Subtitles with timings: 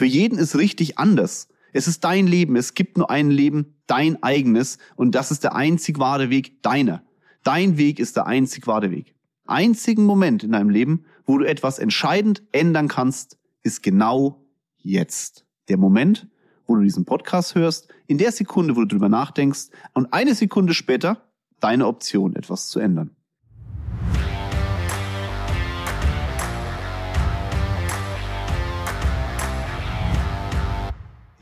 [0.00, 1.48] Für jeden ist richtig anders.
[1.74, 2.56] Es ist dein Leben.
[2.56, 4.78] Es gibt nur ein Leben, dein eigenes.
[4.96, 7.02] Und das ist der einzig wahre Weg, deiner.
[7.44, 9.14] Dein Weg ist der einzig wahre Weg.
[9.44, 14.42] Einzigen Moment in deinem Leben, wo du etwas entscheidend ändern kannst, ist genau
[14.78, 15.44] jetzt.
[15.68, 16.28] Der Moment,
[16.66, 20.72] wo du diesen Podcast hörst, in der Sekunde, wo du drüber nachdenkst und eine Sekunde
[20.72, 21.30] später
[21.60, 23.14] deine Option, etwas zu ändern.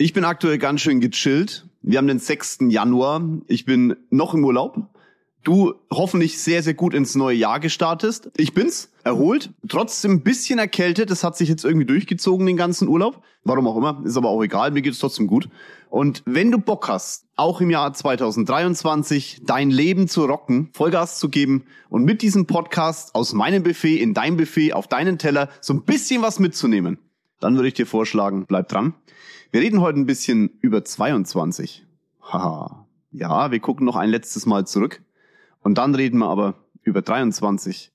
[0.00, 1.66] Ich bin aktuell ganz schön gechillt.
[1.82, 2.58] Wir haben den 6.
[2.68, 3.20] Januar.
[3.48, 4.78] Ich bin noch im Urlaub.
[5.42, 8.30] Du hoffentlich sehr, sehr gut ins neue Jahr gestartest.
[8.36, 11.10] Ich bin's, erholt, trotzdem ein bisschen erkältet.
[11.10, 13.24] Das hat sich jetzt irgendwie durchgezogen, den ganzen Urlaub.
[13.42, 15.48] Warum auch immer, ist aber auch egal, mir geht's trotzdem gut.
[15.90, 21.28] Und wenn du Bock hast, auch im Jahr 2023 dein Leben zu rocken, Vollgas zu
[21.28, 25.74] geben und mit diesem Podcast aus meinem Buffet in dein Buffet auf deinen Teller so
[25.74, 26.98] ein bisschen was mitzunehmen,
[27.40, 28.94] dann würde ich dir vorschlagen, bleib dran.
[29.50, 31.86] Wir reden heute ein bisschen über 22.
[32.20, 32.86] Haha.
[33.10, 35.02] Ja, wir gucken noch ein letztes Mal zurück.
[35.62, 37.90] Und dann reden wir aber über 23.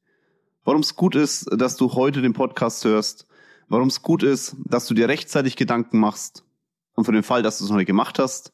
[0.64, 3.28] Warum es gut ist, dass du heute den Podcast hörst.
[3.68, 6.44] Warum es gut ist, dass du dir rechtzeitig Gedanken machst.
[6.96, 8.52] Und für den Fall, dass du es noch nicht gemacht hast,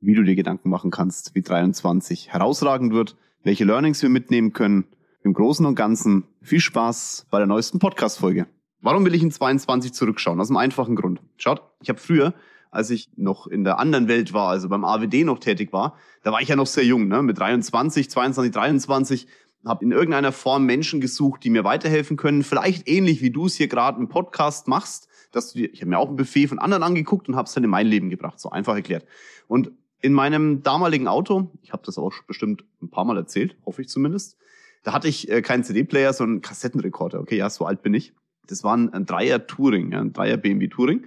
[0.00, 4.86] wie du dir Gedanken machen kannst, wie 23 herausragend wird, welche Learnings wir mitnehmen können.
[5.22, 8.46] Im Großen und Ganzen viel Spaß bei der neuesten Podcast-Folge.
[8.82, 10.40] Warum will ich in 22 zurückschauen?
[10.40, 11.20] Aus einem einfachen Grund.
[11.36, 12.34] Schaut, ich habe früher,
[12.70, 16.32] als ich noch in der anderen Welt war, also beim AWD noch tätig war, da
[16.32, 17.22] war ich ja noch sehr jung, ne?
[17.22, 19.26] mit 23, 22, 23,
[19.66, 22.42] habe in irgendeiner Form Menschen gesucht, die mir weiterhelfen können.
[22.42, 25.90] Vielleicht ähnlich wie du es hier gerade im Podcast machst, dass du dir, ich habe
[25.90, 28.40] mir auch ein Buffet von anderen angeguckt und habe es dann in mein Leben gebracht,
[28.40, 29.04] so einfach erklärt.
[29.46, 29.70] Und
[30.00, 33.88] in meinem damaligen Auto, ich habe das auch bestimmt ein paar Mal erzählt, hoffe ich
[33.88, 34.38] zumindest,
[34.82, 37.20] da hatte ich äh, keinen CD-Player, sondern einen Kassettenrekorder.
[37.20, 38.14] Okay, ja, so alt bin ich.
[38.50, 41.04] Das war ein, ein Dreier Touring, ein Dreier BMW Touring.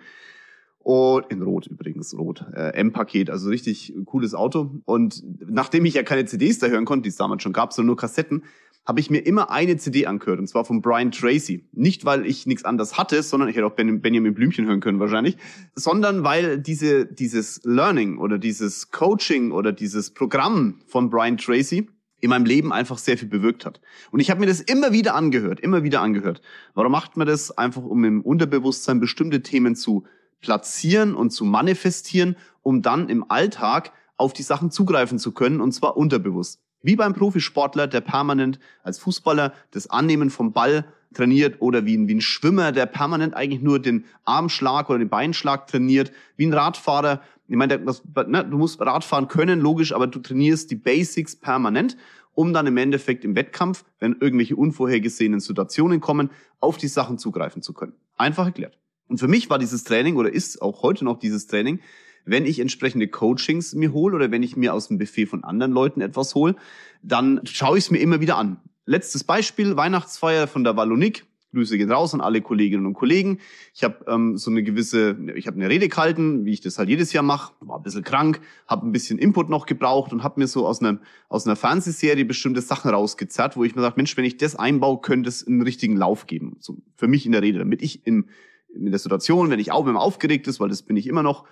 [0.80, 2.46] Und in Rot übrigens, Rot.
[2.54, 4.82] Äh, M-Paket, also richtig cooles Auto.
[4.86, 7.88] Und nachdem ich ja keine CDs da hören konnte, die es damals schon gab, sondern
[7.88, 8.44] nur Kassetten,
[8.86, 11.64] habe ich mir immer eine CD angehört, und zwar von Brian Tracy.
[11.72, 15.38] Nicht, weil ich nichts anderes hatte, sondern ich hätte auch Benjamin Blümchen hören können wahrscheinlich,
[15.74, 21.88] sondern weil diese, dieses Learning oder dieses Coaching oder dieses Programm von Brian Tracy
[22.24, 23.82] in meinem Leben einfach sehr viel bewirkt hat.
[24.12, 26.42] Und ich habe mir das immer wieder angehört, immer wieder angehört.
[26.74, 27.52] Warum macht man das?
[27.58, 30.06] Einfach um im Unterbewusstsein bestimmte Themen zu
[30.40, 35.74] platzieren und zu manifestieren, um dann im Alltag auf die Sachen zugreifen zu können, und
[35.74, 36.62] zwar unterbewusst.
[36.82, 42.08] Wie beim Profisportler, der permanent als Fußballer das Annehmen vom Ball trainiert oder wie ein,
[42.08, 46.54] wie ein Schwimmer, der permanent eigentlich nur den Armschlag oder den Beinschlag trainiert, wie ein
[46.54, 51.36] Radfahrer, ich meine, das, ne, du musst Radfahren können, logisch, aber du trainierst die Basics
[51.36, 51.98] permanent,
[52.34, 57.62] um dann im Endeffekt im Wettkampf, wenn irgendwelche unvorhergesehenen Situationen kommen, auf die Sachen zugreifen
[57.62, 57.94] zu können.
[58.18, 58.80] Einfach erklärt.
[59.08, 61.80] Und für mich war dieses Training oder ist auch heute noch dieses Training,
[62.26, 65.74] wenn ich entsprechende Coachings mir hole oder wenn ich mir aus dem Buffet von anderen
[65.74, 66.56] Leuten etwas hole,
[67.02, 68.62] dann schaue ich es mir immer wieder an.
[68.86, 71.26] Letztes Beispiel, Weihnachtsfeier von der Wallonik.
[71.54, 73.40] Grüße gehen raus an alle Kolleginnen und Kollegen.
[73.74, 76.90] Ich habe ähm, so eine gewisse, ich habe eine Rede gehalten, wie ich das halt
[76.90, 77.54] jedes Jahr mache.
[77.62, 80.82] War ein bisschen krank, habe ein bisschen Input noch gebraucht und habe mir so aus
[80.82, 81.00] einer
[81.30, 85.02] aus einer Fernsehserie bestimmte Sachen rausgezerrt, wo ich mir sage, Mensch, wenn ich das einbaue,
[85.02, 86.58] könnte es einen richtigen Lauf geben.
[86.60, 88.30] So für mich in der Rede, damit ich in,
[88.74, 91.46] in der Situation, wenn ich auch man aufgeregt ist, weil das bin ich immer noch,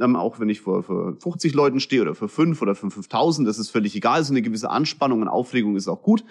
[0.00, 3.46] ähm, auch wenn ich vor, vor 50 Leuten stehe oder für 5 oder für 5000,
[3.46, 4.24] das ist völlig egal.
[4.24, 6.24] So eine gewisse Anspannung und Aufregung ist auch gut.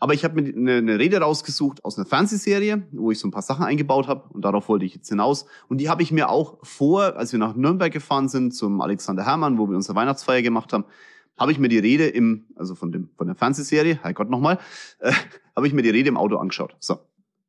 [0.00, 3.32] Aber ich habe mir eine, eine Rede rausgesucht aus einer Fernsehserie, wo ich so ein
[3.32, 5.46] paar Sachen eingebaut habe und darauf wollte ich jetzt hinaus.
[5.68, 9.24] Und die habe ich mir auch vor, als wir nach Nürnberg gefahren sind zum Alexander
[9.24, 10.84] Hermann, wo wir unsere Weihnachtsfeier gemacht haben,
[11.36, 14.58] habe ich mir die Rede im, also von dem von der Fernsehserie, Herrgott nochmal,
[15.00, 15.12] äh,
[15.56, 16.76] habe ich mir die Rede im Auto angeschaut.
[16.78, 16.98] So.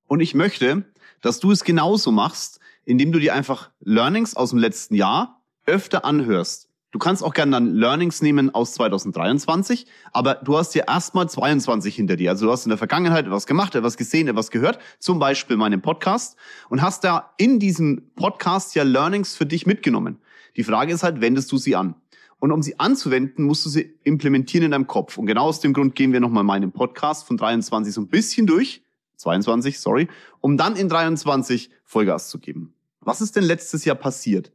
[0.07, 0.85] Und ich möchte,
[1.21, 6.05] dass du es genauso machst, indem du dir einfach Learnings aus dem letzten Jahr öfter
[6.05, 11.29] anhörst Du kannst auch gerne dann Learnings nehmen aus 2023, aber du hast ja erstmal
[11.29, 12.31] 22 hinter dir.
[12.31, 15.81] Also du hast in der Vergangenheit etwas gemacht, etwas gesehen, etwas gehört, zum Beispiel meinen
[15.81, 16.35] Podcast
[16.67, 20.17] und hast da in diesem Podcast ja Learnings für dich mitgenommen.
[20.55, 21.93] Die Frage ist halt, wendest du sie an?
[22.39, 25.17] Und um sie anzuwenden, musst du sie implementieren in deinem Kopf.
[25.17, 28.47] Und genau aus dem Grund gehen wir nochmal meinen Podcast von 23 so ein bisschen
[28.47, 28.81] durch,
[29.17, 30.07] 22, sorry,
[30.39, 32.73] um dann in 23 Vollgas zu geben.
[33.01, 34.51] Was ist denn letztes Jahr passiert?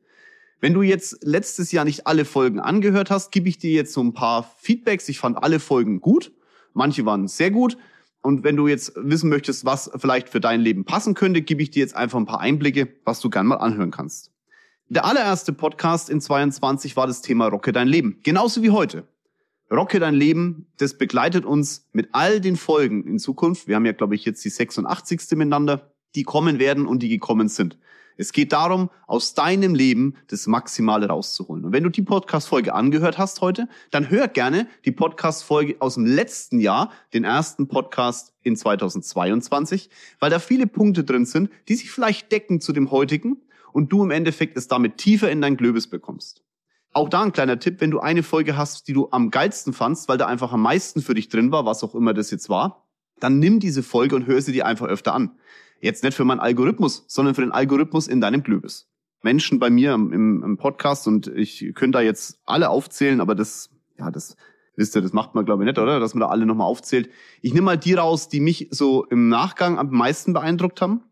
[0.65, 4.03] Wenn du jetzt letztes Jahr nicht alle Folgen angehört hast, gebe ich dir jetzt so
[4.03, 5.11] ein paar Feedbacks.
[5.11, 6.33] Ich fand alle Folgen gut.
[6.73, 7.77] Manche waren sehr gut.
[8.23, 11.71] Und wenn du jetzt wissen möchtest, was vielleicht für dein Leben passen könnte, gebe ich
[11.71, 14.33] dir jetzt einfach ein paar Einblicke, was du gern mal anhören kannst.
[14.89, 18.21] Der allererste Podcast in 22 war das Thema Rocke dein Leben.
[18.23, 19.07] Genauso wie heute.
[19.71, 23.69] Rocke dein Leben, das begleitet uns mit all den Folgen in Zukunft.
[23.69, 25.33] Wir haben ja, glaube ich, jetzt die 86.
[25.33, 27.77] miteinander, die kommen werden und die gekommen sind.
[28.17, 31.65] Es geht darum, aus deinem Leben das Maximale rauszuholen.
[31.65, 36.07] Und wenn du die Podcast-Folge angehört hast heute, dann hör gerne die Podcast-Folge aus dem
[36.07, 39.91] letzten Jahr, den ersten Podcast in 2022,
[40.21, 44.05] weil da viele Punkte drin sind, die sich vielleicht decken zu dem heutigen und du
[44.05, 46.43] im Endeffekt es damit tiefer in dein Glöbis bekommst.
[46.93, 50.09] Auch da ein kleiner Tipp, wenn du eine Folge hast, die du am geilsten fandst,
[50.09, 52.87] weil da einfach am meisten für dich drin war, was auch immer das jetzt war,
[53.19, 55.33] dann nimm diese Folge und hör sie dir einfach öfter an.
[55.85, 58.89] Jetzt nicht für meinen Algorithmus, sondern für den Algorithmus in deinem Glöbis.
[59.23, 63.69] Menschen bei mir im, im Podcast und ich könnte da jetzt alle aufzählen, aber das,
[63.99, 64.35] ja, das
[64.77, 66.01] wisst ihr, das macht man glaube ich nicht, oder?
[66.01, 67.11] Dass man da alle nochmal aufzählt.
[67.43, 71.03] Ich nehme mal die raus, die mich so im Nachgang am meisten beeindruckt haben.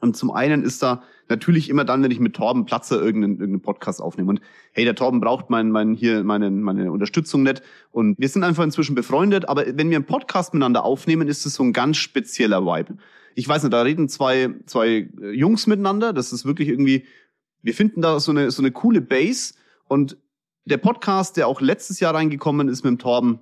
[0.00, 3.62] Und zum einen ist da natürlich immer dann, wenn ich mit Torben Platzer irgendeinen, irgendeinen
[3.62, 4.30] Podcast aufnehme.
[4.30, 4.40] Und
[4.72, 7.62] hey, der Torben braucht mein, mein, hier meine, meine Unterstützung nicht.
[7.92, 9.48] Und wir sind einfach inzwischen befreundet.
[9.48, 12.98] Aber wenn wir einen Podcast miteinander aufnehmen, ist es so ein ganz spezieller Vibe.
[13.34, 16.12] Ich weiß nicht, da reden zwei, zwei Jungs miteinander.
[16.12, 17.06] Das ist wirklich irgendwie,
[17.62, 19.54] wir finden da so eine, so eine coole Base.
[19.86, 20.16] Und
[20.64, 23.40] der Podcast, der auch letztes Jahr reingekommen ist mit dem Torben,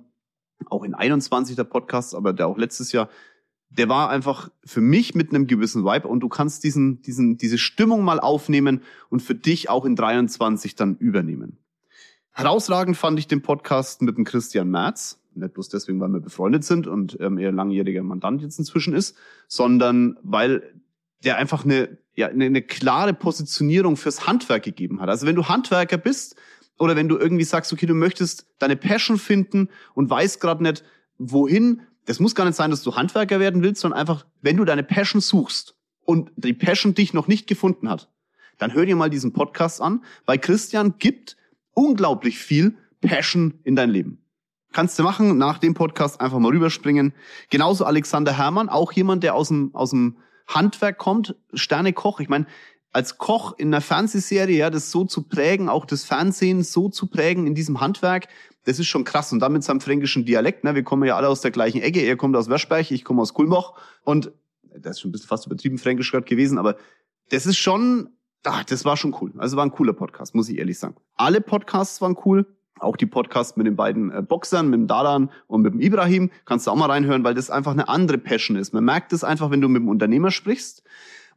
[0.67, 3.09] auch in 21 der Podcast, aber der auch letztes Jahr,
[3.69, 7.57] der war einfach für mich mit einem gewissen Vibe und du kannst diesen, diesen, diese
[7.57, 11.57] Stimmung mal aufnehmen und für dich auch in 23 dann übernehmen.
[12.31, 15.19] Herausragend fand ich den Podcast mit dem Christian Merz.
[15.35, 19.15] Nicht bloß deswegen, weil wir befreundet sind und ähm, er langjähriger Mandant jetzt inzwischen ist,
[19.47, 20.73] sondern weil
[21.23, 25.09] der einfach eine, ja, eine, eine klare Positionierung fürs Handwerk gegeben hat.
[25.09, 26.35] Also wenn du Handwerker bist
[26.77, 30.83] oder wenn du irgendwie sagst, okay, du möchtest deine Passion finden und weißt gerade nicht,
[31.17, 34.65] wohin, das muss gar nicht sein, dass du Handwerker werden willst, sondern einfach, wenn du
[34.65, 35.75] deine Passion suchst
[36.05, 38.09] und die Passion dich noch nicht gefunden hat,
[38.57, 41.37] dann hör dir mal diesen Podcast an, weil Christian gibt
[41.75, 44.25] unglaublich viel Passion in dein Leben.
[44.71, 47.13] Kannst du machen, nach dem Podcast einfach mal rüberspringen.
[47.51, 50.17] Genauso Alexander Herrmann, auch jemand, der aus dem, aus dem
[50.47, 52.21] Handwerk kommt, Sternekoch.
[52.21, 52.47] Ich meine,
[52.91, 57.05] als Koch in einer Fernsehserie, ja, das so zu prägen, auch das Fernsehen so zu
[57.05, 58.29] prägen in diesem Handwerk,
[58.65, 59.31] das ist schon krass.
[59.31, 62.01] Und damit seinem fränkischen Dialekt, ne, wir kommen ja alle aus der gleichen Ecke.
[62.01, 63.73] Er kommt aus Werschberg, ich komme aus Kulmbach.
[64.03, 64.31] Und
[64.77, 66.75] das ist schon ein bisschen fast übertrieben fränkisch gerade gewesen, aber
[67.29, 68.09] das ist schon,
[68.43, 69.33] ach, das war schon cool.
[69.37, 70.95] Also war ein cooler Podcast, muss ich ehrlich sagen.
[71.15, 72.45] Alle Podcasts waren cool.
[72.79, 76.31] Auch die Podcasts mit den beiden äh, Boxern, mit dem Dadan und mit dem Ibrahim,
[76.45, 78.73] kannst du auch mal reinhören, weil das einfach eine andere Passion ist.
[78.73, 80.83] Man merkt es einfach, wenn du mit dem Unternehmer sprichst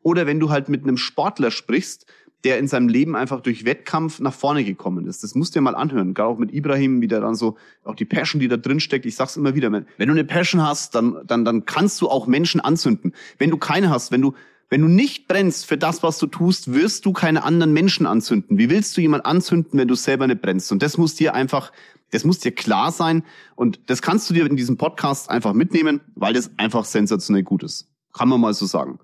[0.02, 2.06] oder wenn du halt mit einem Sportler sprichst,
[2.44, 5.22] der in seinem Leben einfach durch Wettkampf nach vorne gekommen ist.
[5.22, 6.12] Das musst du dir mal anhören.
[6.14, 9.06] Gerade auch mit Ibrahim, wie der dann so, auch die Passion, die da drin steckt.
[9.06, 12.26] Ich sag's immer wieder, wenn du eine Passion hast, dann, dann, dann kannst du auch
[12.26, 13.14] Menschen anzünden.
[13.38, 14.34] Wenn du keine hast, wenn du,
[14.70, 18.58] wenn du nicht brennst für das, was du tust, wirst du keine anderen Menschen anzünden.
[18.58, 20.72] Wie willst du jemand anzünden, wenn du selber nicht brennst?
[20.72, 21.72] Und das muss dir einfach,
[22.10, 23.22] das muss dir klar sein.
[23.54, 27.62] Und das kannst du dir in diesem Podcast einfach mitnehmen, weil das einfach sensationell gut
[27.62, 27.88] ist.
[28.12, 28.98] Kann man mal so sagen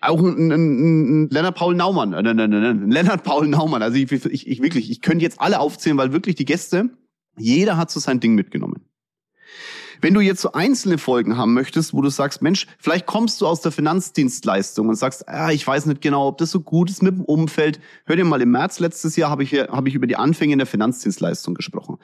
[0.00, 3.82] auch ein, ein, ein Lennart Paul Naumann, äh, nein, nein, nein, Lennart Paul Naumann.
[3.82, 6.90] Also ich, ich, ich wirklich, ich könnte jetzt alle aufzählen, weil wirklich die Gäste,
[7.36, 8.84] jeder hat so sein Ding mitgenommen.
[10.00, 13.46] Wenn du jetzt so einzelne Folgen haben möchtest, wo du sagst, Mensch, vielleicht kommst du
[13.46, 17.02] aus der Finanzdienstleistung und sagst, ah, ich weiß nicht genau, ob das so gut ist
[17.02, 17.80] mit dem Umfeld.
[18.04, 20.58] Hör dir mal, im März letztes Jahr habe ich, hab ich über die Anfänge in
[20.58, 21.98] der Finanzdienstleistung gesprochen.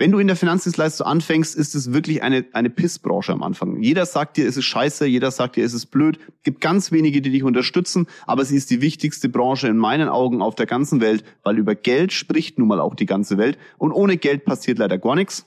[0.00, 3.82] Wenn du in der Finanzdienstleistung anfängst, ist es wirklich eine, eine Pissbranche am Anfang.
[3.82, 6.20] Jeder sagt dir, es ist scheiße, jeder sagt dir, es ist blöd.
[6.44, 10.40] Gibt ganz wenige, die dich unterstützen, aber sie ist die wichtigste Branche in meinen Augen
[10.40, 13.58] auf der ganzen Welt, weil über Geld spricht nun mal auch die ganze Welt.
[13.76, 15.46] Und ohne Geld passiert leider gar nichts.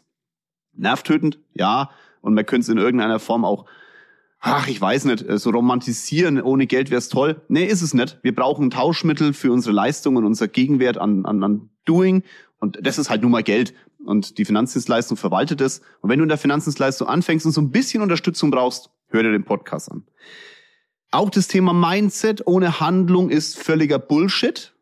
[0.74, 1.90] Nervtötend, ja.
[2.20, 3.66] Und man könnte es in irgendeiner Form auch
[4.42, 7.42] ach, ich weiß nicht, so romantisieren, ohne Geld wär's toll.
[7.48, 8.18] Nee, ist es nicht.
[8.24, 12.24] Wir brauchen Tauschmittel für unsere Leistungen, unser Gegenwert an, an, an Doing.
[12.60, 13.74] Und das ist halt nun mal Geld.
[14.06, 15.82] Und die Finanzdienstleistung verwaltet es.
[16.02, 19.32] Und wenn du in der Finanzdienstleistung anfängst und so ein bisschen Unterstützung brauchst, hör dir
[19.32, 20.06] den Podcast an.
[21.12, 24.74] Auch das Thema Mindset ohne Handlung ist völliger Bullshit.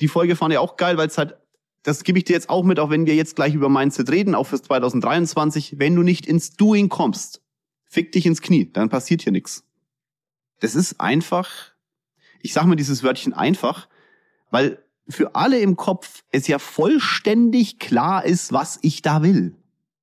[0.00, 1.36] Die Folge fand ich auch geil, weil es halt,
[1.82, 4.34] das gebe ich dir jetzt auch mit, auch wenn wir jetzt gleich über Mindset reden,
[4.34, 5.78] auch fürs 2023.
[5.78, 7.42] Wenn du nicht ins Doing kommst,
[7.84, 9.64] fick dich ins Knie, dann passiert hier nichts.
[10.60, 11.50] Das ist einfach,
[12.40, 13.88] ich sag mal dieses Wörtchen einfach,
[14.50, 19.56] weil für alle im Kopf es ja vollständig klar ist, was ich da will.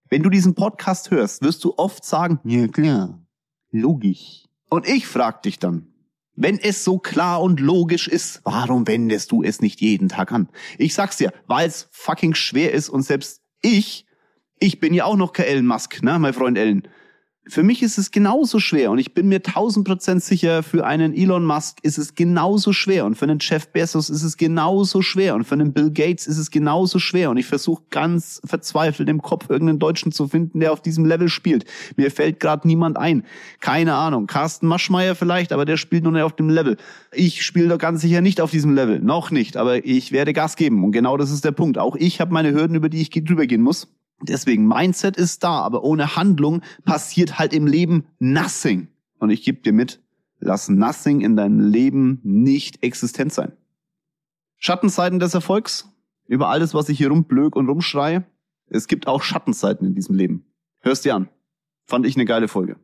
[0.09, 3.21] Wenn du diesen Podcast hörst, wirst du oft sagen, ja klar,
[3.71, 4.45] logisch.
[4.69, 5.87] Und ich frag dich dann,
[6.35, 10.49] wenn es so klar und logisch ist, warum wendest du es nicht jeden Tag an?
[10.77, 14.05] Ich sag's dir, weil es fucking schwer ist und selbst ich,
[14.59, 16.87] ich bin ja auch noch kein Elon Musk, ne, mein Freund Ellen.
[17.49, 21.13] Für mich ist es genauso schwer und ich bin mir tausend Prozent sicher, für einen
[21.13, 25.33] Elon Musk ist es genauso schwer und für einen Jeff Bezos ist es genauso schwer
[25.33, 29.21] und für einen Bill Gates ist es genauso schwer und ich versuche ganz verzweifelt im
[29.21, 31.65] Kopf irgendeinen Deutschen zu finden, der auf diesem Level spielt.
[31.95, 33.23] Mir fällt gerade niemand ein.
[33.61, 34.27] Keine Ahnung.
[34.27, 36.75] Carsten Maschmeyer vielleicht, aber der spielt nur nicht auf dem Level.
[37.13, 38.99] Ich spiele doch ganz sicher nicht auf diesem Level.
[38.99, 41.77] Noch nicht, aber ich werde Gas geben und genau das ist der Punkt.
[41.77, 43.87] Auch ich habe meine Hürden, über die ich drüber gehen muss.
[44.21, 48.87] Deswegen, Mindset ist da, aber ohne Handlung passiert halt im Leben nothing.
[49.19, 50.01] Und ich gebe dir mit,
[50.39, 53.53] lass nothing in deinem Leben nicht existent sein.
[54.57, 55.89] Schattenseiten des Erfolgs,
[56.27, 58.25] über alles, was ich hier rumblög und rumschreie.
[58.69, 60.45] Es gibt auch Schattenseiten in diesem Leben.
[60.79, 61.29] Hörst dir an.
[61.85, 62.77] Fand ich eine geile Folge.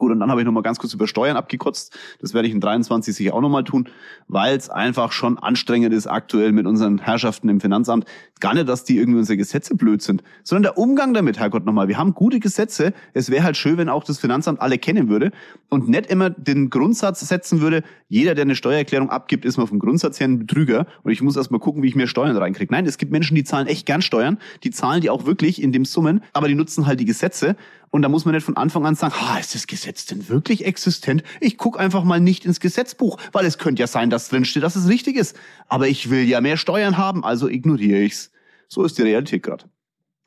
[0.00, 1.94] Gut, und dann habe ich nochmal ganz kurz über Steuern abgekotzt.
[2.22, 3.86] Das werde ich in 23 sicher auch nochmal tun,
[4.28, 8.06] weil es einfach schon anstrengend ist aktuell mit unseren Herrschaften im Finanzamt.
[8.40, 11.88] Gar nicht, dass die irgendwie unsere Gesetze blöd sind, sondern der Umgang damit, Herrgott nochmal.
[11.88, 12.94] Wir haben gute Gesetze.
[13.12, 15.32] Es wäre halt schön, wenn auch das Finanzamt alle kennen würde
[15.68, 19.78] und nicht immer den Grundsatz setzen würde, jeder, der eine Steuererklärung abgibt, ist mal vom
[19.78, 22.72] Grundsatz her ein Betrüger und ich muss erst mal gucken, wie ich mehr Steuern reinkriege.
[22.72, 25.72] Nein, es gibt Menschen, die zahlen echt gern Steuern, die zahlen die auch wirklich in
[25.72, 27.54] dem Summen, aber die nutzen halt die Gesetze
[27.90, 30.64] und da muss man nicht von Anfang an sagen, ha, ist das Gesetz denn wirklich
[30.64, 31.24] existent?
[31.40, 34.62] Ich guck einfach mal nicht ins Gesetzbuch, weil es könnte ja sein, dass drin steht,
[34.62, 35.36] dass es richtig ist.
[35.66, 38.30] Aber ich will ja mehr Steuern haben, also ignoriere ich's.
[38.68, 39.64] So ist die Realität gerade.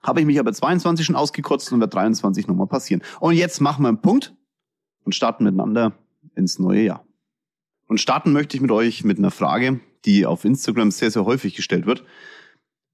[0.01, 3.01] Habe ich mich aber 22 schon ausgekotzt und wird 23 nochmal passieren.
[3.21, 4.35] Und jetzt machen wir einen Punkt
[5.05, 5.93] und starten miteinander
[6.35, 7.05] ins neue Jahr.
[7.87, 11.55] Und starten möchte ich mit euch mit einer Frage, die auf Instagram sehr, sehr häufig
[11.55, 12.03] gestellt wird.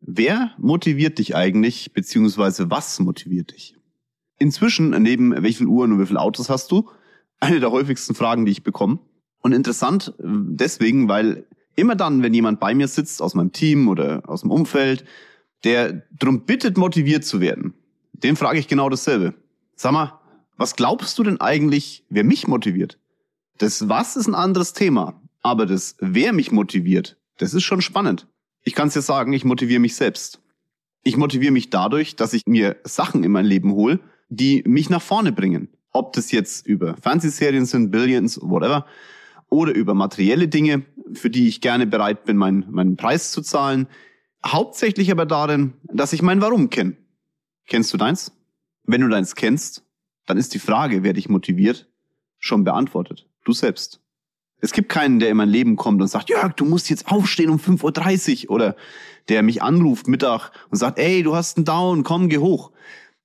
[0.02, 3.79] Wer motiviert dich eigentlich, beziehungsweise was motiviert dich?
[4.40, 6.90] Inzwischen, neben wie viel Uhren und wie viele Autos hast du,
[7.40, 9.00] eine der häufigsten Fragen, die ich bekomme.
[9.42, 13.88] Und interessant äh, deswegen, weil immer dann, wenn jemand bei mir sitzt, aus meinem Team
[13.88, 15.06] oder aus dem Umfeld,
[15.64, 17.74] der drum bittet, motiviert zu werden,
[18.14, 19.34] den frage ich genau dasselbe.
[19.76, 20.20] Sag mal,
[20.58, 23.00] was glaubst du denn eigentlich, wer mich motiviert?
[23.58, 28.28] Das Was ist ein anderes Thema, aber das Wer mich motiviert, das ist schon spannend.
[28.64, 30.42] Ich kann es dir sagen, ich motiviere mich selbst.
[31.04, 35.02] Ich motiviere mich dadurch, dass ich mir Sachen in mein Leben hole, die mich nach
[35.02, 35.70] vorne bringen.
[35.92, 38.86] Ob das jetzt über Fernsehserien sind, Billions, whatever,
[39.50, 43.88] oder über materielle Dinge, für die ich gerne bereit bin, meinen, meinen Preis zu zahlen.
[44.46, 46.96] Hauptsächlich aber darin, dass ich mein Warum kenne.
[47.68, 48.32] Kennst du deins?
[48.84, 49.84] Wenn du deins kennst,
[50.26, 51.90] dann ist die Frage, wer dich motiviert,
[52.38, 53.28] schon beantwortet.
[53.44, 54.02] Du selbst.
[54.62, 57.50] Es gibt keinen, der in mein Leben kommt und sagt, Jörg, du musst jetzt aufstehen
[57.50, 58.76] um 5.30 Uhr oder
[59.30, 62.72] der mich anruft Mittag und sagt, ey, du hast einen Down, komm, geh hoch.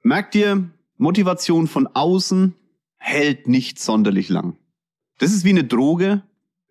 [0.02, 2.54] Merkt dir, Motivation von außen
[2.98, 4.56] hält nicht sonderlich lang.
[5.18, 6.22] Das ist wie eine Droge.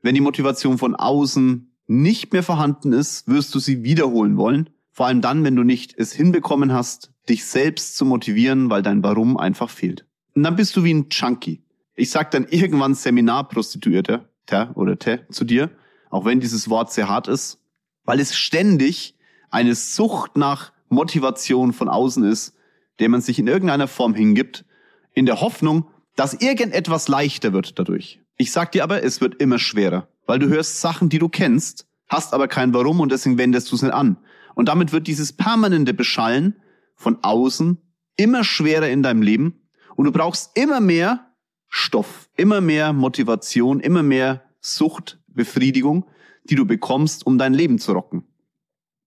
[0.01, 4.69] Wenn die Motivation von außen nicht mehr vorhanden ist, wirst du sie wiederholen wollen.
[4.91, 9.03] Vor allem dann, wenn du nicht es hinbekommen hast, dich selbst zu motivieren, weil dein
[9.03, 10.05] Warum einfach fehlt.
[10.35, 11.63] Und dann bist du wie ein Junkie.
[11.95, 15.69] Ich sag dann irgendwann Seminarprostituierte, te oder te, zu dir,
[16.09, 17.59] auch wenn dieses Wort sehr hart ist,
[18.03, 19.15] weil es ständig
[19.49, 22.55] eine Sucht nach Motivation von außen ist,
[22.99, 24.65] der man sich in irgendeiner Form hingibt,
[25.13, 28.19] in der Hoffnung, dass irgendetwas leichter wird dadurch.
[28.37, 31.87] Ich sag dir aber, es wird immer schwerer, weil du hörst Sachen, die du kennst,
[32.07, 34.17] hast aber kein Warum und deswegen wendest du es nicht an.
[34.55, 36.55] Und damit wird dieses permanente Beschallen
[36.95, 37.77] von außen
[38.15, 39.61] immer schwerer in deinem Leben
[39.95, 41.31] und du brauchst immer mehr
[41.69, 46.05] Stoff, immer mehr Motivation, immer mehr Suchtbefriedigung,
[46.43, 48.27] die du bekommst, um dein Leben zu rocken.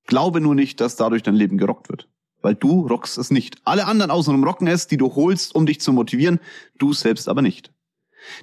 [0.06, 2.08] Glaube nur nicht, dass dadurch dein Leben gerockt wird
[2.46, 3.56] weil du rockst es nicht.
[3.64, 6.38] Alle anderen außenrum rocken es, die du holst, um dich zu motivieren,
[6.78, 7.72] du selbst aber nicht.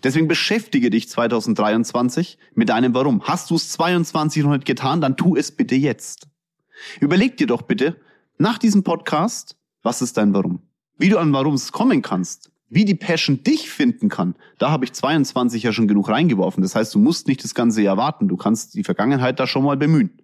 [0.03, 3.23] Deswegen beschäftige dich 2023 mit deinem Warum.
[3.23, 6.27] Hast du es 22 noch nicht getan, dann tu es bitte jetzt.
[6.99, 7.95] Überleg dir doch bitte
[8.37, 10.59] nach diesem Podcast, was ist dein Warum?
[10.97, 14.35] Wie du an Warums kommen kannst, wie die Passion dich finden kann.
[14.57, 16.61] Da habe ich 22 ja schon genug reingeworfen.
[16.61, 18.27] Das heißt, du musst nicht das ganze Jahr warten.
[18.27, 20.21] Du kannst die Vergangenheit da schon mal bemühen.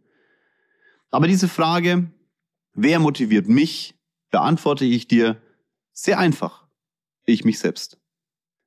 [1.12, 2.12] Aber diese Frage,
[2.82, 3.94] Wer motiviert mich?
[4.32, 5.42] Beantworte ich dir
[5.92, 6.66] sehr einfach.
[7.26, 8.00] Ich mich selbst.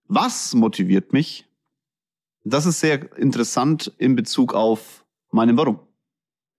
[0.07, 1.47] Was motiviert mich?
[2.45, 5.81] Das ist sehr interessant in Bezug auf meinem Warum.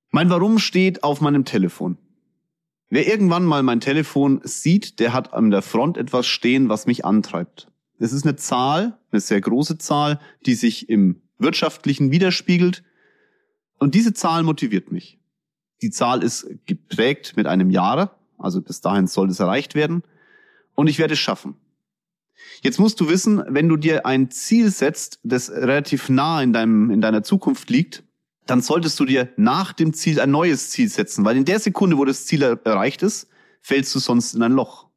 [0.09, 1.99] Mein Warum steht auf meinem Telefon.
[2.89, 7.05] Wer irgendwann mal mein Telefon sieht, der hat an der Front etwas stehen, was mich
[7.05, 7.71] antreibt.
[7.99, 12.83] Es ist eine Zahl, eine sehr große Zahl, die sich im Wirtschaftlichen widerspiegelt.
[13.77, 15.19] Und diese Zahl motiviert mich.
[15.83, 20.03] Die Zahl ist geprägt mit einem Jahr, also bis dahin soll es erreicht werden.
[20.75, 21.55] Und ich werde es schaffen.
[22.61, 26.89] Jetzt musst du wissen, wenn du dir ein Ziel setzt, das relativ nah in, deinem,
[26.89, 28.03] in deiner Zukunft liegt,
[28.45, 31.97] dann solltest du dir nach dem Ziel ein neues Ziel setzen, weil in der Sekunde,
[31.97, 33.27] wo das Ziel erreicht ist,
[33.61, 34.87] fällst du sonst in ein Loch.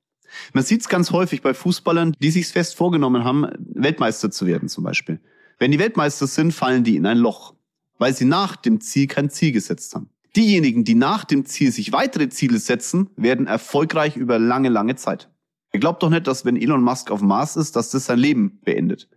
[0.53, 4.69] Man sieht es ganz häufig bei Fußballern, die sich fest vorgenommen haben, Weltmeister zu werden
[4.69, 5.21] zum Beispiel.
[5.59, 7.55] Wenn die Weltmeister sind, fallen die in ein Loch,
[7.99, 10.11] weil sie nach dem Ziel kein Ziel gesetzt haben.
[10.37, 15.31] Diejenigen, die nach dem Ziel sich weitere Ziele setzen, werden erfolgreich über lange, lange Zeit.
[15.73, 18.19] Ihr glaubt doch nicht, dass wenn Elon Musk auf dem Mars ist, dass das sein
[18.19, 19.09] Leben beendet.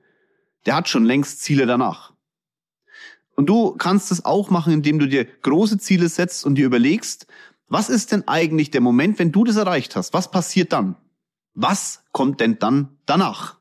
[0.66, 2.14] Der hat schon längst Ziele danach.
[3.36, 7.28] Und du kannst es auch machen, indem du dir große Ziele setzt und dir überlegst,
[7.68, 10.14] was ist denn eigentlich der Moment, wenn du das erreicht hast?
[10.14, 10.96] Was passiert dann?
[11.54, 13.58] Was kommt denn dann danach?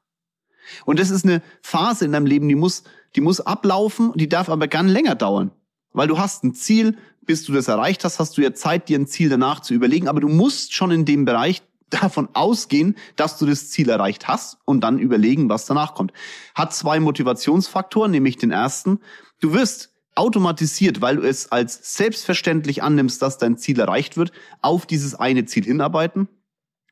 [0.84, 2.84] Und das ist eine Phase in deinem Leben, die muss,
[3.16, 5.50] die muss ablaufen, die darf aber gern länger dauern.
[5.98, 8.96] Weil du hast ein Ziel, bis du das erreicht hast, hast du ja Zeit, dir
[8.96, 13.36] ein Ziel danach zu überlegen, aber du musst schon in dem Bereich davon ausgehen, dass
[13.36, 16.12] du das Ziel erreicht hast und dann überlegen, was danach kommt.
[16.54, 19.00] Hat zwei Motivationsfaktoren, nämlich den ersten,
[19.40, 24.30] du wirst automatisiert, weil du es als selbstverständlich annimmst, dass dein Ziel erreicht wird,
[24.62, 26.28] auf dieses eine Ziel hinarbeiten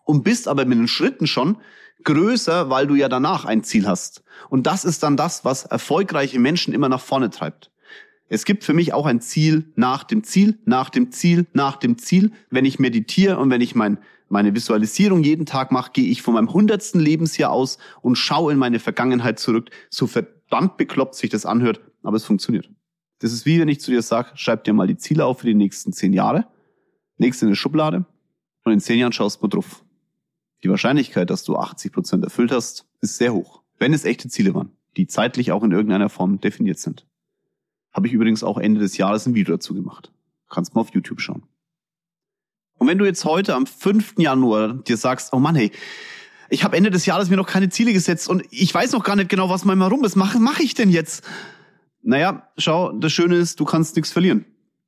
[0.02, 1.58] und bist aber mit den Schritten schon
[2.02, 4.24] größer, weil du ja danach ein Ziel hast.
[4.48, 7.70] Und das ist dann das, was erfolgreiche Menschen immer nach vorne treibt.
[8.28, 11.96] Es gibt für mich auch ein Ziel nach dem Ziel, nach dem Ziel, nach dem
[11.98, 12.32] Ziel.
[12.50, 16.34] Wenn ich meditiere und wenn ich mein, meine Visualisierung jeden Tag mache, gehe ich von
[16.34, 19.70] meinem hundertsten Lebensjahr aus und schaue in meine Vergangenheit zurück.
[19.90, 22.68] So verdammt bekloppt sich das anhört, aber es funktioniert.
[23.20, 25.46] Das ist wie wenn ich zu dir sage, schreib dir mal die Ziele auf für
[25.46, 26.46] die nächsten zehn Jahre,
[27.18, 28.04] legst in eine Schublade
[28.64, 29.84] und in zehn Jahren schaust du drauf.
[30.64, 33.62] Die Wahrscheinlichkeit, dass du 80 Prozent erfüllt hast, ist sehr hoch.
[33.78, 37.06] Wenn es echte Ziele waren, die zeitlich auch in irgendeiner Form definiert sind.
[37.96, 40.12] Habe ich übrigens auch Ende des Jahres ein Video dazu gemacht.
[40.50, 41.44] Kannst mal auf YouTube schauen.
[42.74, 44.16] Und wenn du jetzt heute am 5.
[44.18, 45.72] Januar dir sagst, oh Mann, hey,
[46.50, 49.16] ich habe Ende des Jahres mir noch keine Ziele gesetzt und ich weiß noch gar
[49.16, 50.14] nicht genau, was mal rum ist.
[50.14, 51.24] Mache ich denn jetzt?
[52.02, 54.44] Naja, schau, das Schöne ist, du kannst nichts verlieren.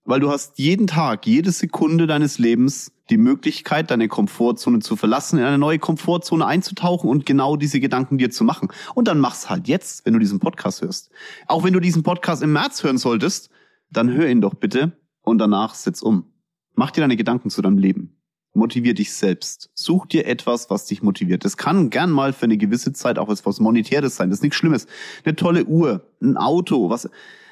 [0.09, 5.39] Weil du hast jeden Tag, jede Sekunde deines Lebens die Möglichkeit, deine Komfortzone zu verlassen,
[5.39, 8.71] in eine neue Komfortzone einzutauchen und genau diese Gedanken dir zu machen.
[8.95, 11.11] Und dann mach's halt jetzt, wenn du diesen Podcast hörst.
[11.47, 13.51] Auch wenn du diesen Podcast im März hören solltest,
[13.91, 16.33] dann hör ihn doch bitte und danach setz um.
[16.75, 18.17] Mach dir deine Gedanken zu deinem Leben.
[18.55, 19.69] Motivier dich selbst.
[19.75, 21.45] Such dir etwas, was dich motiviert.
[21.45, 24.31] Das kann gern mal für eine gewisse Zeit auch etwas Monetäres sein.
[24.31, 24.87] Das ist nichts Schlimmes.
[25.27, 27.11] Eine tolle Uhr, ein Auto, was.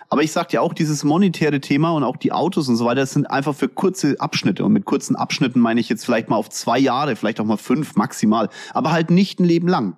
[0.08, 3.00] Aber ich sag dir auch, dieses monetäre Thema und auch die Autos und so weiter,
[3.00, 4.64] das sind einfach für kurze Abschnitte.
[4.64, 7.56] Und mit kurzen Abschnitten meine ich jetzt vielleicht mal auf zwei Jahre, vielleicht auch mal
[7.56, 8.48] fünf maximal.
[8.72, 9.96] Aber halt nicht ein Leben lang.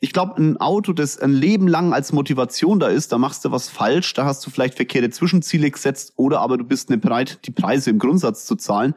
[0.00, 3.50] Ich glaube, ein Auto, das ein Leben lang als Motivation da ist, da machst du
[3.50, 7.40] was falsch, da hast du vielleicht verkehrte Zwischenziele gesetzt oder aber du bist nicht bereit,
[7.46, 8.94] die Preise im Grundsatz zu zahlen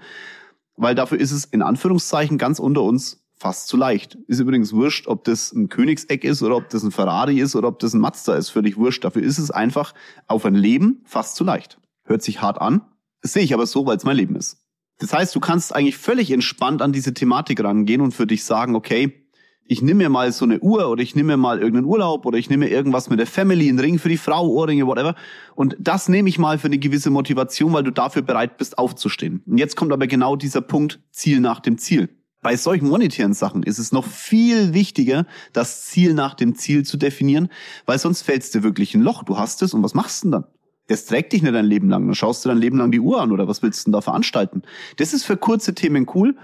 [0.77, 4.15] weil dafür ist es in Anführungszeichen ganz unter uns fast zu leicht.
[4.27, 7.67] Ist übrigens wurscht, ob das ein Königseck ist oder ob das ein Ferrari ist oder
[7.67, 9.03] ob das ein Mazda ist, völlig wurscht.
[9.03, 9.93] Dafür ist es einfach
[10.27, 11.79] auf ein Leben fast zu leicht.
[12.03, 12.81] Hört sich hart an,
[13.21, 14.63] das sehe ich aber so, weil es mein Leben ist.
[14.99, 18.75] Das heißt, du kannst eigentlich völlig entspannt an diese Thematik rangehen und für dich sagen,
[18.75, 19.27] okay,
[19.69, 22.37] ich nehme mir mal so eine Uhr oder ich nehme mir mal irgendeinen Urlaub oder
[22.37, 25.13] ich nehme mir irgendwas mit der Family, einen Ring für die Frau, Ohrringe, whatever.
[25.55, 29.43] Und das nehme ich mal für eine gewisse Motivation, weil du dafür bereit bist, aufzustehen.
[29.45, 32.09] Und jetzt kommt aber genau dieser Punkt, Ziel nach dem Ziel.
[32.47, 36.95] Bei solchen monetären Sachen ist es noch viel wichtiger, das Ziel nach dem Ziel zu
[36.95, 37.49] definieren,
[37.85, 39.23] weil sonst fällst du wirklich ein Loch.
[39.23, 40.45] Du hast es und was machst du denn dann?
[40.87, 42.05] Das trägt dich nicht dein Leben lang.
[42.05, 43.99] Dann schaust du dein Leben lang die Uhr an oder was willst du denn da
[43.99, 44.61] veranstalten?
[44.95, 46.37] Das ist für kurze Themen cool.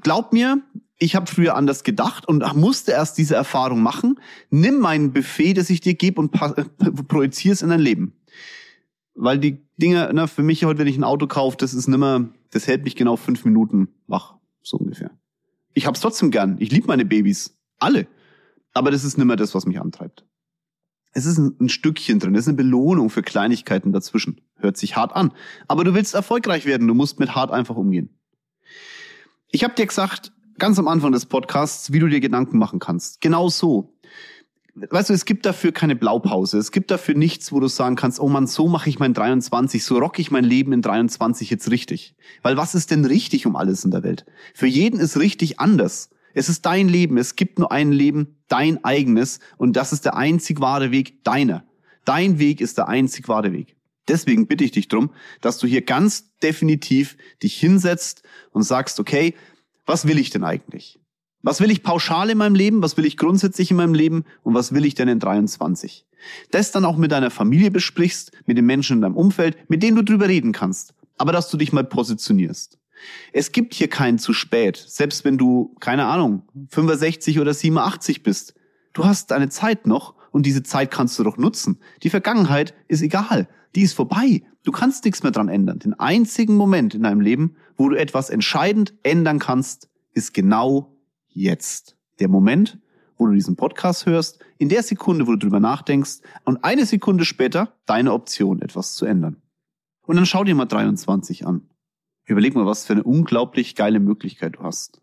[0.00, 0.62] Glaub mir,
[0.98, 4.18] ich habe früher anders gedacht und musste erst diese Erfahrung machen.
[4.48, 6.64] Nimm mein Buffet, das ich dir gebe und äh,
[7.08, 8.14] projiziere es in dein Leben.
[9.14, 12.26] Weil die Dinge, ne, für mich heute, wenn ich ein Auto kaufe, das ist nimmer,
[12.52, 15.10] das hält mich genau fünf Minuten wach, so ungefähr.
[15.76, 16.56] Ich hab's trotzdem gern.
[16.58, 17.54] Ich liebe meine Babys.
[17.78, 18.06] Alle.
[18.72, 20.24] Aber das ist nimmer das, was mich antreibt.
[21.12, 24.40] Es ist ein, ein Stückchen drin, es ist eine Belohnung für Kleinigkeiten dazwischen.
[24.56, 25.34] Hört sich hart an.
[25.68, 28.18] Aber du willst erfolgreich werden, du musst mit hart einfach umgehen.
[29.48, 33.20] Ich habe dir gesagt, ganz am Anfang des Podcasts, wie du dir Gedanken machen kannst.
[33.20, 33.95] Genau so.
[34.78, 36.58] Weißt du, es gibt dafür keine Blaupause.
[36.58, 39.82] Es gibt dafür nichts, wo du sagen kannst, oh man, so mache ich mein 23,
[39.82, 42.14] so rock ich mein Leben in 23 jetzt richtig.
[42.42, 44.26] Weil was ist denn richtig um alles in der Welt?
[44.54, 46.10] Für jeden ist richtig anders.
[46.34, 47.16] Es ist dein Leben.
[47.16, 49.40] Es gibt nur ein Leben, dein eigenes.
[49.56, 51.64] Und das ist der einzig wahre Weg deiner.
[52.04, 53.76] Dein Weg ist der einzig wahre Weg.
[54.08, 55.10] Deswegen bitte ich dich drum,
[55.40, 59.34] dass du hier ganz definitiv dich hinsetzt und sagst, okay,
[59.86, 61.00] was will ich denn eigentlich?
[61.42, 62.82] Was will ich pauschal in meinem Leben?
[62.82, 64.24] Was will ich grundsätzlich in meinem Leben?
[64.42, 66.06] Und was will ich denn in 23?
[66.50, 69.96] Das dann auch mit deiner Familie besprichst, mit den Menschen in deinem Umfeld, mit denen
[69.96, 70.94] du drüber reden kannst.
[71.18, 72.78] Aber dass du dich mal positionierst.
[73.32, 78.54] Es gibt hier keinen zu spät, selbst wenn du, keine Ahnung, 65 oder 87 bist.
[78.92, 81.78] Du hast deine Zeit noch und diese Zeit kannst du doch nutzen.
[82.02, 83.48] Die Vergangenheit ist egal.
[83.74, 84.42] Die ist vorbei.
[84.64, 85.78] Du kannst nichts mehr dran ändern.
[85.78, 90.95] Den einzigen Moment in deinem Leben, wo du etwas entscheidend ändern kannst, ist genau
[91.36, 91.96] jetzt.
[92.18, 92.78] Der Moment,
[93.16, 97.24] wo du diesen Podcast hörst, in der Sekunde, wo du drüber nachdenkst und eine Sekunde
[97.24, 99.36] später deine Option, etwas zu ändern.
[100.02, 101.68] Und dann schau dir mal 23 an.
[102.24, 105.02] Überleg mal, was für eine unglaublich geile Möglichkeit du hast.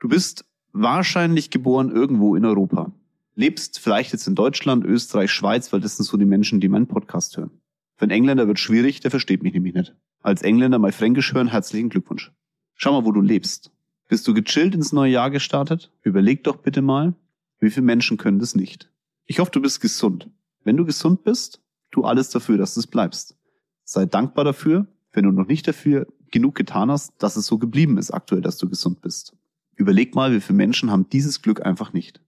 [0.00, 2.92] Du bist wahrscheinlich geboren irgendwo in Europa.
[3.36, 6.86] Lebst vielleicht jetzt in Deutschland, Österreich, Schweiz, weil das sind so die Menschen, die meinen
[6.86, 7.50] Podcast hören.
[7.96, 9.94] Für einen Engländer wird schwierig, der versteht mich nämlich nicht.
[10.20, 12.32] Als Engländer mal Fränkisch hören, herzlichen Glückwunsch.
[12.74, 13.73] Schau mal, wo du lebst.
[14.14, 15.90] Bist du gechillt ins neue Jahr gestartet?
[16.04, 17.14] Überleg doch bitte mal,
[17.58, 18.88] wie viele Menschen können das nicht?
[19.24, 20.30] Ich hoffe, du bist gesund.
[20.62, 23.36] Wenn du gesund bist, tu alles dafür, dass du es bleibst.
[23.82, 27.98] Sei dankbar dafür, wenn du noch nicht dafür genug getan hast, dass es so geblieben
[27.98, 29.36] ist aktuell, dass du gesund bist.
[29.74, 32.20] Überleg mal, wie viele Menschen haben dieses Glück einfach nicht.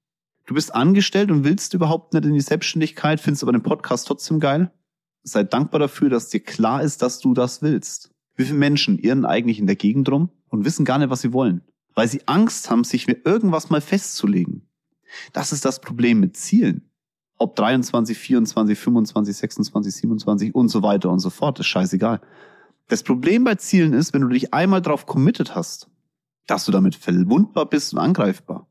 [0.47, 4.41] Du bist angestellt und willst überhaupt nicht in die Selbstständigkeit, findest aber den Podcast trotzdem
[4.41, 4.73] geil.
[5.23, 8.11] Sei dankbar dafür, dass dir klar ist, dass du das willst.
[8.35, 11.33] Wie viele Menschen irren eigentlich in der Gegend rum und wissen gar nicht, was sie
[11.33, 11.63] wollen,
[11.97, 14.69] weil sie Angst haben, sich mit irgendwas mal festzulegen.
[15.33, 16.91] Das ist das Problem mit Zielen.
[17.39, 22.21] Ob 23, 24, 25, 26, 27 und so weiter und so fort, ist scheißegal.
[22.89, 25.89] Das Problem bei Zielen ist, wenn du dich einmal drauf committed hast,
[26.47, 28.69] dass du damit verwundbar bist und angreifbar.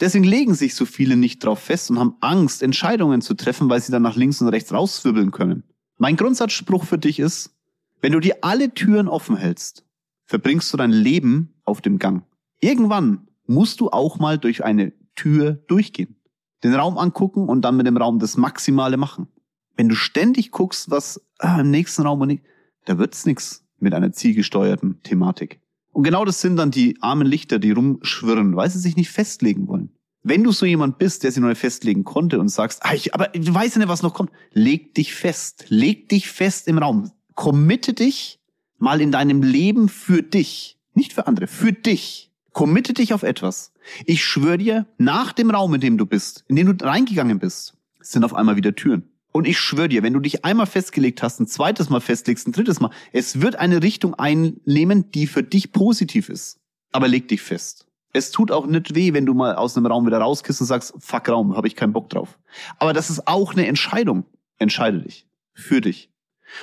[0.00, 3.80] Deswegen legen sich so viele nicht drauf fest und haben Angst, Entscheidungen zu treffen, weil
[3.80, 5.62] sie dann nach links und rechts rauswirbeln können.
[5.96, 7.54] Mein Grundsatzspruch für dich ist,
[8.00, 9.86] wenn du dir alle Türen offen hältst,
[10.26, 12.24] verbringst du dein Leben auf dem Gang.
[12.64, 16.16] Irgendwann musst du auch mal durch eine Tür durchgehen.
[16.62, 19.28] Den Raum angucken und dann mit dem Raum das Maximale machen.
[19.76, 22.42] Wenn du ständig guckst, was ah, im nächsten Raum und nicht,
[22.86, 25.60] da wird's nix mit einer zielgesteuerten Thematik.
[25.92, 29.68] Und genau das sind dann die armen Lichter, die rumschwirren, weil sie sich nicht festlegen
[29.68, 29.90] wollen.
[30.22, 33.12] Wenn du so jemand bist, der sich noch nicht festlegen konnte und sagst, ah, ich,
[33.12, 35.66] aber du weißt ja nicht, was noch kommt, leg dich fest.
[35.68, 37.10] Leg dich fest im Raum.
[37.34, 38.40] Committe dich
[38.78, 40.78] mal in deinem Leben für dich.
[40.94, 42.30] Nicht für andere, für dich.
[42.54, 43.72] Committe dich auf etwas.
[44.06, 47.74] Ich schwöre dir, nach dem Raum, in dem du bist, in den du reingegangen bist,
[48.00, 49.10] sind auf einmal wieder Türen.
[49.32, 52.52] Und ich schwöre dir, wenn du dich einmal festgelegt hast, ein zweites Mal festlegst, ein
[52.52, 56.60] drittes Mal, es wird eine Richtung einnehmen, die für dich positiv ist.
[56.92, 57.88] Aber leg dich fest.
[58.12, 60.94] Es tut auch nicht weh, wenn du mal aus einem Raum wieder rauskist und sagst,
[61.00, 62.38] fuck Raum, habe ich keinen Bock drauf.
[62.78, 64.24] Aber das ist auch eine Entscheidung.
[64.58, 65.26] Entscheide dich.
[65.52, 66.08] Für dich.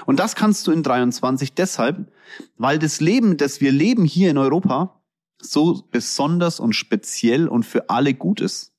[0.06, 2.10] Und das kannst du in 23 deshalb,
[2.56, 5.01] weil das Leben, das wir leben hier in Europa,
[5.42, 8.74] so besonders und speziell und für alle gut ist.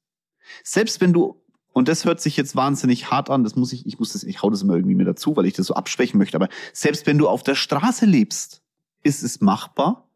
[0.63, 3.99] Selbst wenn du und das hört sich jetzt wahnsinnig hart an, das muss ich, ich
[3.99, 6.37] muss das, ich hau das immer irgendwie mir dazu, weil ich das so abschwächen möchte,
[6.37, 8.63] aber selbst wenn du auf der Straße lebst,
[9.03, 10.09] ist es machbar,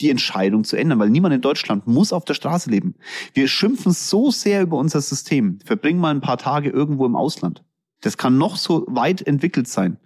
[0.00, 2.94] die Entscheidung zu ändern, weil niemand in Deutschland muss auf der Straße leben.
[3.34, 5.58] Wir schimpfen so sehr über unser System.
[5.64, 7.64] Verbringen mal ein paar Tage irgendwo im Ausland.
[8.00, 9.98] Das kann noch so weit entwickelt sein.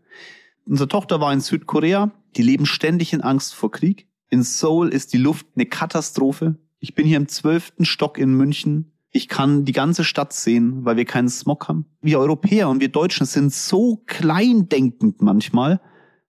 [0.66, 4.08] Unsere Tochter war in Südkorea, die leben ständig in Angst vor Krieg.
[4.34, 6.56] In Seoul ist die Luft eine Katastrophe.
[6.80, 10.96] Ich bin hier im zwölften Stock in München ich kann die ganze Stadt sehen, weil
[10.96, 11.86] wir keinen Smog haben.
[12.00, 15.80] Wir Europäer und wir Deutschen sind so kleindenkend manchmal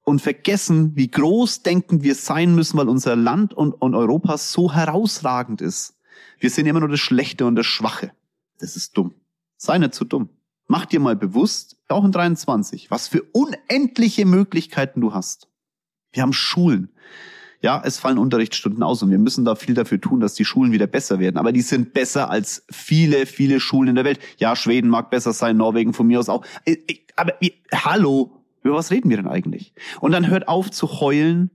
[0.03, 5.63] und vergessen, wie großdenkend wir sein müssen, weil unser Land und, und Europa so herausragend
[5.63, 5.97] ist.
[6.37, 8.11] Wir sind immer nur das Schlechte und das Schwache.
[8.59, 9.15] Das ist dumm.
[9.57, 10.29] Sei nicht zu dumm.
[10.67, 15.49] Mach dir mal bewusst, auch in 23, was für unendliche Möglichkeiten du hast.
[16.11, 16.89] Wir haben Schulen
[17.65, 20.71] ja, es fallen Unterrichtsstunden aus und wir müssen da viel dafür tun, dass die Schulen
[20.71, 21.37] wieder besser werden.
[21.37, 24.19] Aber die sind besser als viele, viele Schulen in der Welt.
[24.37, 26.45] Ja, Schweden mag besser sein, Norwegen von mir aus auch.
[26.65, 27.33] Äh, äh, aber
[27.73, 29.73] hallo, über was reden wir denn eigentlich?
[29.99, 31.49] Und dann hört auf zu heulen,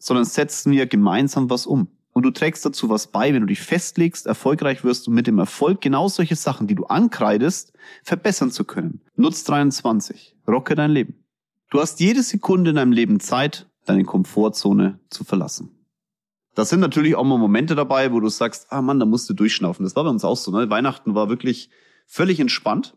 [0.00, 1.86] sondern setzen wir gemeinsam was um.
[2.12, 5.38] Und du trägst dazu was bei, wenn du dich festlegst, erfolgreich wirst und mit dem
[5.38, 7.72] Erfolg genau solche Sachen, die du ankreidest,
[8.02, 9.02] verbessern zu können.
[9.14, 10.34] Nutz 23.
[10.48, 11.24] Rocke dein Leben.
[11.70, 15.70] Du hast jede Sekunde in deinem Leben Zeit, deine Komfortzone zu verlassen.
[16.54, 19.34] Da sind natürlich auch mal Momente dabei, wo du sagst, ah Mann, da musst du
[19.34, 19.84] durchschnaufen.
[19.84, 20.50] Das war bei uns auch so.
[20.50, 20.68] Ne?
[20.68, 21.70] Weihnachten war wirklich
[22.06, 22.94] völlig entspannt.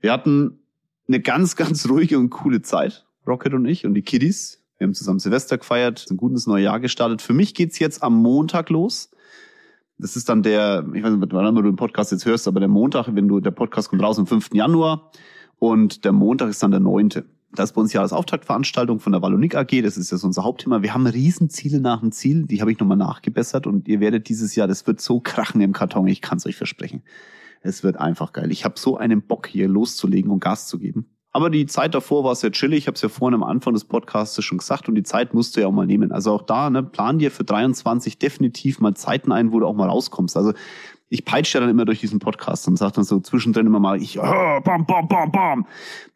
[0.00, 0.58] Wir hatten
[1.06, 4.62] eine ganz, ganz ruhige und coole Zeit, Rocket und ich und die Kiddies.
[4.78, 7.22] Wir haben zusammen Silvester gefeiert, ein gutes neues Jahr gestartet.
[7.22, 9.10] Für mich geht's jetzt am Montag los.
[9.98, 12.68] Das ist dann der, ich weiß nicht, wann du den Podcast jetzt hörst, aber der
[12.68, 14.50] Montag, wenn du, der Podcast kommt raus am 5.
[14.52, 15.10] Januar
[15.58, 17.24] und der Montag ist dann der 9.
[17.58, 19.82] Das bei uns Jahresauftaktveranstaltung von der Wallonik AG.
[19.82, 20.82] Das ist jetzt unser Hauptthema.
[20.82, 22.44] Wir haben Riesenziele nach dem Ziel.
[22.46, 25.72] Die habe ich nochmal nachgebessert und ihr werdet dieses Jahr, das wird so krachen im
[25.72, 26.06] Karton.
[26.06, 27.02] Ich kann es euch versprechen.
[27.62, 28.52] Es wird einfach geil.
[28.52, 31.06] Ich habe so einen Bock hier loszulegen und Gas zu geben.
[31.32, 32.78] Aber die Zeit davor war sehr chillig.
[32.78, 35.54] Ich habe es ja vorhin am Anfang des Podcasts schon gesagt und die Zeit musst
[35.54, 36.10] du ja auch mal nehmen.
[36.10, 39.74] Also auch da, ne, plan dir für 23 definitiv mal Zeiten ein, wo du auch
[39.74, 40.34] mal rauskommst.
[40.36, 40.54] Also
[41.08, 44.02] ich peitsche ja dann immer durch diesen Podcast und sage dann so zwischendrin immer mal,
[44.02, 45.66] ich, oh, bam, bam, bam, bam.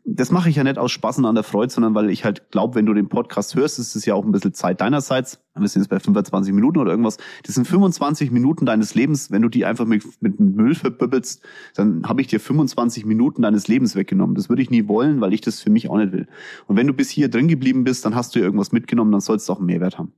[0.04, 2.50] Das mache ich ja nicht aus Spaß und an der Freude, sondern weil ich halt
[2.50, 5.38] glaube, wenn du den Podcast hörst, ist es ja auch ein bisschen Zeit deinerseits.
[5.54, 7.18] Wir sind jetzt bei 25 Minuten oder irgendwas.
[7.44, 9.30] Das sind 25 Minuten deines Lebens.
[9.30, 11.42] Wenn du die einfach mit, mit Müll verbübbelst,
[11.76, 14.34] dann habe ich dir 25 Minuten deines Lebens weggenommen.
[14.34, 16.26] Das würde ich nie wollen, weil ich das für mich auch nicht will.
[16.66, 19.20] Und wenn du bis hier drin geblieben bist, dann hast du ja irgendwas mitgenommen, dann
[19.20, 20.12] sollst du auch einen Mehrwert haben.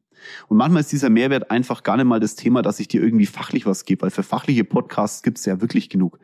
[0.48, 3.26] Und manchmal ist dieser Mehrwert einfach gar nicht mal das Thema, dass ich dir irgendwie
[3.26, 6.18] fachlich was gebe, weil für fachliche Podcasts gibt es ja wirklich genug.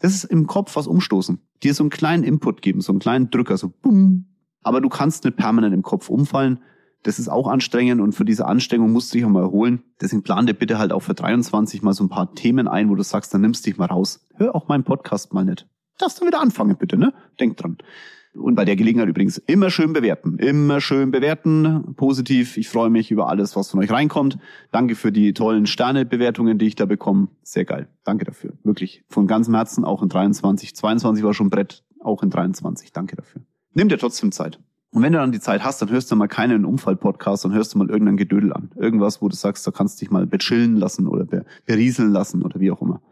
[0.00, 1.40] Das ist im Kopf was umstoßen.
[1.62, 4.26] Dir so einen kleinen Input geben, so einen kleinen Drücker, so bumm.
[4.62, 6.60] Aber du kannst nicht permanent im Kopf umfallen.
[7.02, 9.82] Das ist auch anstrengend und für diese Anstrengung musst du dich auch mal erholen.
[10.00, 12.96] Deswegen plan dir bitte halt auch für 23 mal so ein paar Themen ein, wo
[12.96, 14.26] du sagst, dann nimmst dich mal raus.
[14.34, 15.66] Hör auch meinen Podcast mal nicht.
[15.98, 17.12] Darfst du wieder anfangen, bitte, ne?
[17.40, 17.78] Denk dran.
[18.34, 20.38] Und bei der Gelegenheit übrigens immer schön bewerten.
[20.38, 21.94] Immer schön bewerten.
[21.96, 22.56] Positiv.
[22.56, 24.38] Ich freue mich über alles, was von euch reinkommt.
[24.70, 27.28] Danke für die tollen Sternebewertungen, die ich da bekomme.
[27.42, 27.88] Sehr geil.
[28.04, 28.52] Danke dafür.
[28.62, 29.04] Wirklich.
[29.08, 29.84] Von ganzem Herzen.
[29.84, 30.76] Auch in 23.
[30.76, 31.84] 22 war schon Brett.
[32.00, 32.92] Auch in 23.
[32.92, 33.42] Danke dafür.
[33.74, 34.60] Nimm dir trotzdem Zeit.
[34.90, 37.74] Und wenn du dann die Zeit hast, dann hörst du mal keinen Unfall-Podcast, dann hörst
[37.74, 38.70] du mal irgendein Gedödel an.
[38.76, 41.26] Irgendwas, wo du sagst, da kannst du dich mal bechillen lassen oder
[41.66, 43.02] berieseln lassen oder wie auch immer.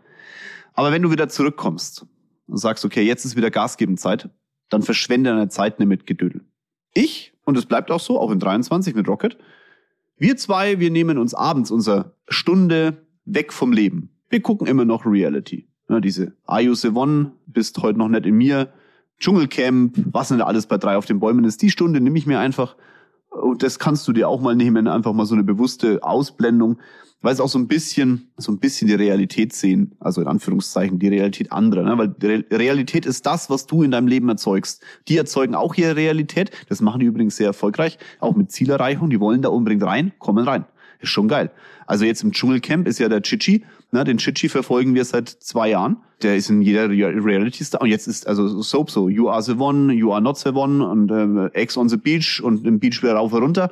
[0.73, 2.07] Aber wenn du wieder zurückkommst
[2.47, 4.31] und sagst, okay, jetzt ist wieder Gas geben Zeit,
[4.69, 6.43] dann verschwende deine Zeit nicht mit Gedödel.
[6.95, 9.37] Ich, und es bleibt auch so, auch in 23 mit Rocket,
[10.19, 14.11] wir zwei, wir nehmen uns abends unsere Stunde weg vom Leben.
[14.31, 15.69] Wir gucken immer noch Reality.
[15.89, 18.73] Ja, diese Are You One, bist heute noch nicht in mir,
[19.19, 21.63] Dschungelcamp, was nicht alles bei drei auf den Bäumen ist.
[21.63, 22.77] Die Stunde nehme ich mir einfach
[23.31, 26.79] und das kannst du dir auch mal nehmen, einfach mal so eine bewusste Ausblendung
[27.23, 30.99] weil es auch so ein bisschen, so ein bisschen die Realität sehen, also in Anführungszeichen
[30.99, 31.99] die Realität anderer, ne?
[31.99, 34.83] weil Realität ist das, was du in deinem Leben erzeugst.
[35.09, 39.21] Die erzeugen auch ihre Realität, das machen die übrigens sehr erfolgreich, auch mit Zielerreichung, die
[39.21, 40.67] wollen da unbedingt rein, kommen rein.
[40.99, 41.51] Ist schon geil.
[41.87, 44.05] Also jetzt im Dschungelcamp ist ja der Chichi, ne?
[44.05, 45.99] den Chichi verfolgen wir seit zwei Jahren.
[46.23, 49.53] Der ist in jeder Reality Star und jetzt ist also Soap so, you are the
[49.53, 53.03] one, you are not the one und äh, Ex on the Beach und im Beach
[53.03, 53.71] wieder rauf und runter.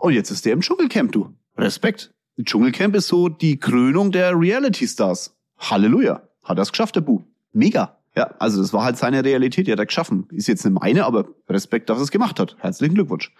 [0.00, 1.32] Und jetzt ist der im Dschungelcamp, du.
[1.56, 2.15] Respekt.
[2.42, 5.34] Dschungelcamp ist so die Krönung der Reality Stars.
[5.58, 6.22] Halleluja.
[6.44, 7.22] Hat er es geschafft, der Bu.
[7.52, 7.96] Mega.
[8.14, 10.26] Ja, also das war halt seine Realität, die hat er geschaffen.
[10.30, 12.56] Ist jetzt nicht meine, aber Respekt, dass er es gemacht hat.
[12.58, 13.32] Herzlichen Glückwunsch.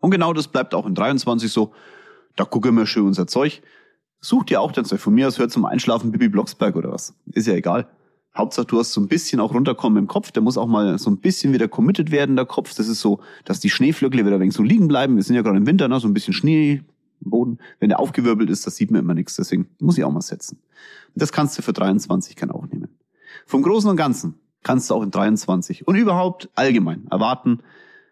[0.00, 1.72] Und genau das bleibt auch in 23 so.
[2.36, 3.62] Da gucken wir schön unser Zeug.
[4.20, 5.00] Sucht ihr auch dann Zeug.
[5.00, 7.14] Von mir aus hört zum Einschlafen Bibi Blocksberg oder was.
[7.32, 7.88] Ist ja egal.
[8.36, 10.32] Hauptsache, du hast so ein bisschen auch runterkommen im Kopf.
[10.32, 12.74] Der muss auch mal so ein bisschen wieder committed werden, der Kopf.
[12.74, 15.16] Das ist so, dass die Schneeflöckle wieder ein wenig so liegen bleiben.
[15.16, 16.00] Wir sind ja gerade im Winter, ne?
[16.00, 16.82] so ein bisschen Schnee,
[17.30, 17.58] Boden.
[17.78, 19.36] Wenn der aufgewirbelt ist, das sieht man immer nichts.
[19.36, 20.60] Deswegen muss ich auch mal setzen.
[21.14, 22.88] Das kannst du für 23 kann auch nehmen.
[23.46, 27.60] Vom Großen und Ganzen kannst du auch in 23 und überhaupt allgemein erwarten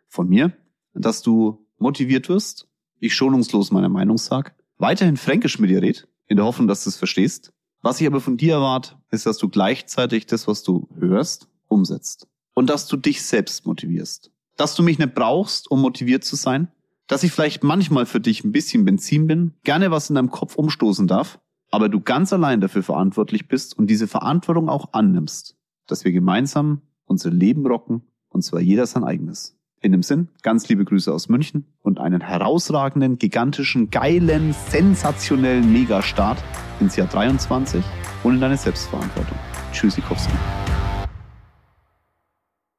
[0.09, 0.53] von mir,
[0.95, 2.69] dass du motiviert wirst,
[2.99, 6.91] ich schonungslos meine Meinung sag, weiterhin Fränkisch mit dir red, in der Hoffnung, dass du
[6.91, 7.53] es verstehst.
[7.83, 12.29] Was ich aber von dir erwarte, ist, dass du gleichzeitig das, was du hörst, umsetzt.
[12.55, 14.31] Und dass du dich selbst motivierst.
[14.57, 16.69] Dass du mich nicht brauchst, um motiviert zu sein,
[17.11, 20.55] dass ich vielleicht manchmal für dich ein bisschen Benzin bin, gerne was in deinem Kopf
[20.55, 21.41] umstoßen darf,
[21.73, 25.57] aber du ganz allein dafür verantwortlich bist und diese Verantwortung auch annimmst,
[25.89, 29.59] dass wir gemeinsam unser Leben rocken und zwar jeder sein eigenes.
[29.83, 36.41] In dem Sinn, ganz liebe Grüße aus München und einen herausragenden, gigantischen, geilen, sensationellen Megastart
[36.79, 37.83] ins Jahr 23
[38.23, 39.39] und in deine Selbstverantwortung.
[39.73, 40.37] Tschüssikowski.